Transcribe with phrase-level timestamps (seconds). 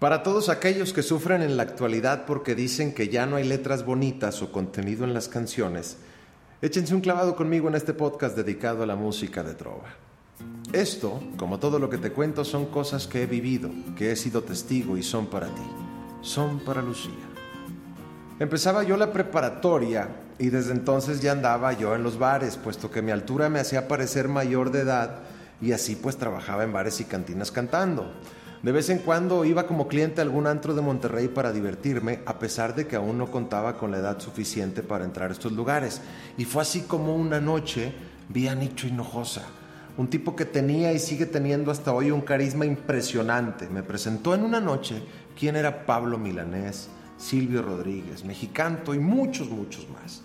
[0.00, 3.84] Para todos aquellos que sufren en la actualidad porque dicen que ya no hay letras
[3.84, 5.98] bonitas o contenido en las canciones,
[6.62, 9.94] échense un clavado conmigo en este podcast dedicado a la música de trova.
[10.72, 14.42] Esto, como todo lo que te cuento, son cosas que he vivido, que he sido
[14.42, 15.68] testigo y son para ti,
[16.22, 17.12] son para Lucía.
[18.38, 20.08] Empezaba yo la preparatoria
[20.38, 23.86] y desde entonces ya andaba yo en los bares, puesto que mi altura me hacía
[23.86, 25.18] parecer mayor de edad
[25.60, 28.14] y así pues trabajaba en bares y cantinas cantando.
[28.62, 32.38] De vez en cuando iba como cliente a algún antro de Monterrey para divertirme, a
[32.38, 36.02] pesar de que aún no contaba con la edad suficiente para entrar a estos lugares.
[36.36, 37.94] Y fue así como una noche
[38.28, 39.44] vi a Nicho Hinojosa,
[39.96, 43.66] un tipo que tenía y sigue teniendo hasta hoy un carisma impresionante.
[43.70, 45.02] Me presentó en una noche
[45.38, 50.20] quién era Pablo Milanés, Silvio Rodríguez, Mexicanto y muchos, muchos más.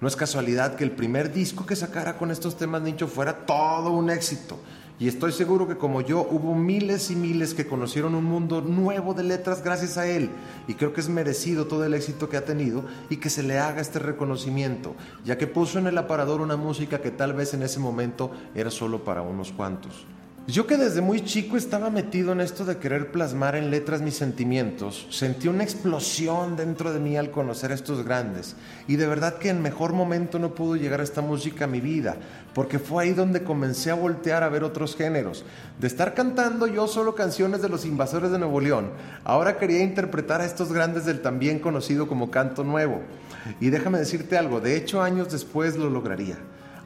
[0.00, 3.90] No es casualidad que el primer disco que sacara con estos temas Nicho fuera todo
[3.90, 4.56] un éxito
[4.98, 9.12] y estoy seguro que como yo hubo miles y miles que conocieron un mundo nuevo
[9.12, 10.30] de letras gracias a él.
[10.68, 13.58] Y creo que es merecido todo el éxito que ha tenido y que se le
[13.58, 17.62] haga este reconocimiento, ya que puso en el aparador una música que tal vez en
[17.62, 20.06] ese momento era solo para unos cuantos.
[20.48, 24.14] Yo que desde muy chico estaba metido en esto de querer plasmar en letras mis
[24.14, 28.54] sentimientos, sentí una explosión dentro de mí al conocer a estos grandes.
[28.86, 32.14] Y de verdad que en mejor momento no pudo llegar esta música a mi vida,
[32.54, 35.44] porque fue ahí donde comencé a voltear a ver otros géneros.
[35.80, 38.92] De estar cantando yo solo canciones de los invasores de Nuevo León,
[39.24, 43.02] ahora quería interpretar a estos grandes del también conocido como canto nuevo.
[43.60, 46.36] Y déjame decirte algo, de hecho años después lo lograría.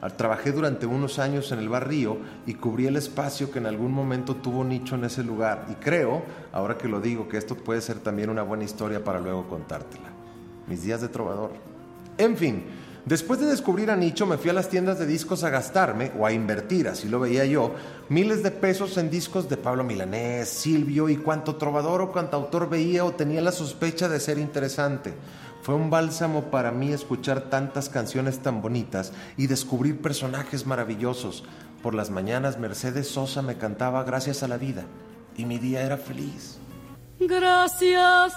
[0.09, 4.35] Trabajé durante unos años en el barrio y cubrí el espacio que en algún momento
[4.35, 5.67] tuvo nicho en ese lugar.
[5.69, 9.19] Y creo, ahora que lo digo, que esto puede ser también una buena historia para
[9.19, 10.09] luego contártela.
[10.67, 11.51] Mis días de trovador.
[12.17, 12.63] En fin,
[13.05, 16.25] después de descubrir a Nicho me fui a las tiendas de discos a gastarme, o
[16.25, 17.75] a invertir, así lo veía yo,
[18.09, 23.05] miles de pesos en discos de Pablo Milanés, Silvio y cuanto trovador o cantautor veía
[23.05, 25.13] o tenía la sospecha de ser interesante.
[25.61, 31.43] Fue un bálsamo para mí escuchar tantas canciones tan bonitas y descubrir personajes maravillosos.
[31.83, 34.85] Por las mañanas Mercedes Sosa me cantaba Gracias a la vida
[35.37, 36.57] y mi día era feliz.
[37.19, 38.33] Gracias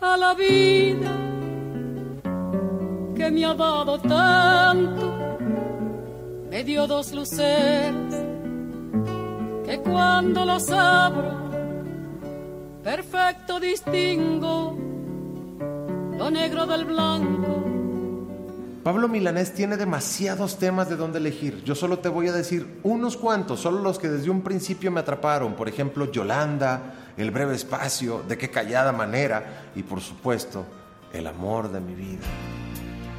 [0.00, 1.10] a la vida
[3.16, 5.38] que me ha dado tanto,
[6.48, 8.14] me dio dos luceros
[9.64, 11.50] que cuando los abro,
[12.82, 14.81] perfecto distingo
[16.30, 17.64] negro del blanco.
[18.82, 21.62] Pablo Milanés tiene demasiados temas de dónde elegir.
[21.64, 25.00] Yo solo te voy a decir unos cuantos, solo los que desde un principio me
[25.00, 25.54] atraparon.
[25.54, 30.66] Por ejemplo, Yolanda, El breve espacio, De qué callada manera y por supuesto,
[31.12, 32.26] El amor de mi vida.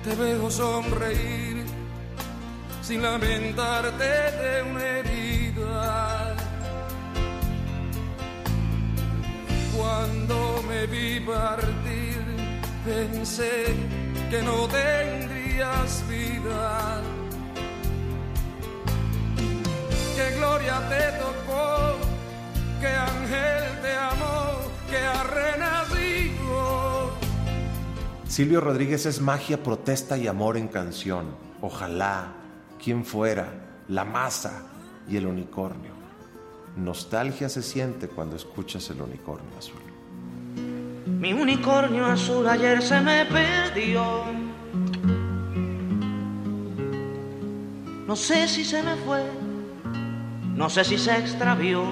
[0.03, 1.63] Te veo sonreír
[2.81, 6.35] sin lamentarte de una herida.
[9.77, 11.72] Cuando me vi partir
[12.85, 13.75] pensé
[14.29, 17.01] que no tendrías vida.
[20.16, 21.97] Que gloria te tocó,
[22.79, 27.11] que ángel te amó, que ha renacido.
[28.27, 31.35] Silvio Rodríguez es magia, protesta y amor en canción.
[31.61, 32.33] Ojalá,
[32.83, 33.47] quien fuera,
[33.88, 34.63] la masa
[35.07, 35.93] y el unicornio.
[36.75, 39.82] Nostalgia se siente cuando escuchas el unicornio azul.
[41.23, 44.25] Mi unicornio azul ayer se me perdió.
[48.06, 49.23] No sé si se me fue,
[50.53, 51.85] no sé si se extravió.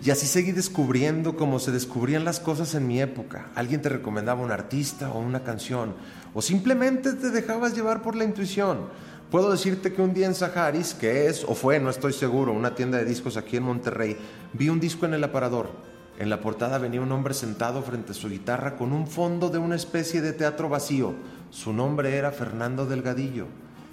[0.00, 3.50] Y así seguí descubriendo cómo se descubrían las cosas en mi época.
[3.56, 5.96] Alguien te recomendaba un artista o una canción,
[6.34, 8.90] o simplemente te dejabas llevar por la intuición.
[9.32, 12.76] Puedo decirte que un día en Saharis, que es o fue, no estoy seguro, una
[12.76, 14.16] tienda de discos aquí en Monterrey,
[14.52, 18.14] vi un disco en el aparador en la portada venía un hombre sentado frente a
[18.14, 21.14] su guitarra con un fondo de una especie de teatro vacío.
[21.50, 23.46] Su nombre era Fernando Delgadillo.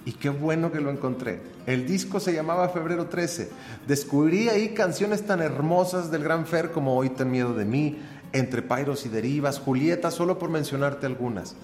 [0.04, 1.40] Y qué bueno que lo encontré.
[1.66, 3.50] El disco se llamaba Febrero 13.
[3.86, 7.98] Descubrí ahí canciones tan hermosas del gran Fer como Hoy ten miedo de mí,
[8.32, 11.54] Entre Pairos y Derivas, Julieta, solo por mencionarte algunas.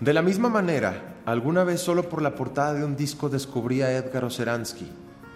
[0.00, 3.92] De la misma manera, alguna vez solo por la portada de un disco descubrí a
[3.96, 4.90] Edgar Oceransky,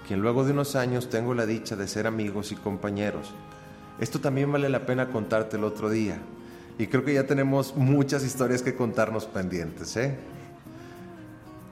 [0.09, 3.33] quien luego de unos años tengo la dicha de ser amigos y compañeros.
[3.99, 6.19] Esto también vale la pena contarte el otro día.
[6.79, 9.97] Y creo que ya tenemos muchas historias que contarnos pendientes.
[9.97, 10.17] ¿eh?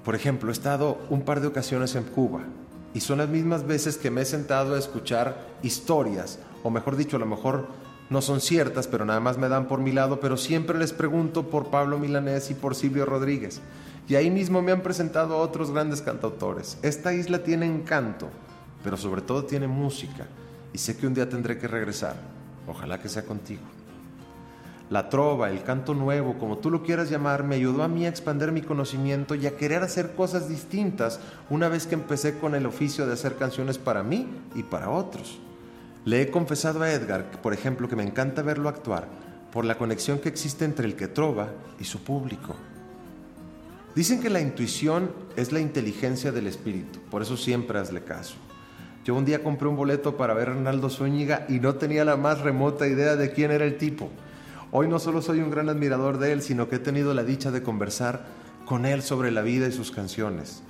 [0.04, 2.40] Por ejemplo, he estado un par de ocasiones en Cuba
[2.94, 7.16] y son las mismas veces que me he sentado a escuchar historias, o mejor dicho,
[7.16, 7.66] a lo mejor
[8.08, 11.50] no son ciertas, pero nada más me dan por mi lado, pero siempre les pregunto
[11.50, 13.60] por Pablo Milanés y por Silvio Rodríguez.
[14.08, 16.78] Y ahí mismo me han presentado a otros grandes cantautores.
[16.82, 18.28] Esta isla tiene encanto,
[18.82, 20.26] pero sobre todo tiene música
[20.74, 22.16] y sé que un día tendré que regresar.
[22.66, 23.62] Ojalá que sea contigo.
[24.90, 28.08] La trova, el canto nuevo, como tú lo quieras llamar, me ayudó a mí a
[28.10, 32.66] expandir mi conocimiento y a querer hacer cosas distintas una vez que empecé con el
[32.66, 35.38] oficio de hacer canciones para mí y para otros.
[36.04, 39.08] Le he confesado a Edgar, por ejemplo, que me encanta verlo actuar
[39.52, 41.48] por la conexión que existe entre el que trova
[41.78, 42.54] y su público.
[43.94, 48.34] Dicen que la intuición es la inteligencia del espíritu, por eso siempre hazle caso.
[49.04, 52.16] Yo un día compré un boleto para ver a Arnaldo Zúñiga y no tenía la
[52.16, 54.08] más remota idea de quién era el tipo.
[54.72, 57.50] Hoy no solo soy un gran admirador de él, sino que he tenido la dicha
[57.50, 58.24] de conversar
[58.64, 60.62] con él sobre la vida y sus canciones.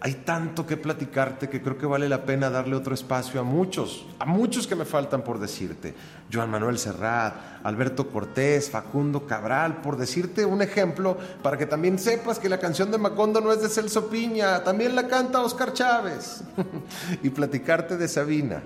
[0.00, 4.04] Hay tanto que platicarte que creo que vale la pena darle otro espacio a muchos,
[4.18, 5.94] a muchos que me faltan por decirte.
[6.30, 12.38] Joan Manuel Serrat, Alberto Cortés, Facundo Cabral, por decirte un ejemplo, para que también sepas
[12.38, 16.42] que la canción de Macondo no es de Celso Piña, también la canta Oscar Chávez.
[17.22, 18.62] y platicarte de Sabina,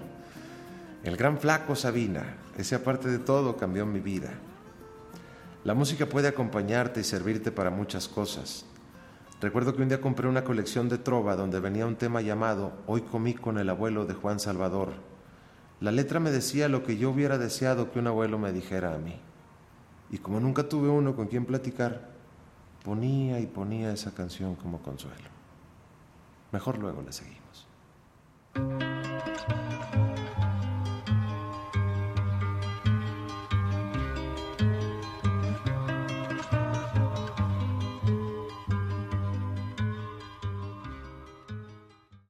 [1.05, 4.31] el gran flaco Sabina, ese aparte de todo cambió mi vida.
[5.63, 8.65] La música puede acompañarte y servirte para muchas cosas.
[9.41, 13.01] Recuerdo que un día compré una colección de trova donde venía un tema llamado Hoy
[13.01, 14.93] comí con el abuelo de Juan Salvador.
[15.81, 18.99] La letra me decía lo que yo hubiera deseado que un abuelo me dijera a
[18.99, 19.19] mí.
[20.11, 22.11] Y como nunca tuve uno con quien platicar,
[22.85, 25.31] ponía y ponía esa canción como consuelo.
[26.53, 27.70] Mejor luego le seguimos.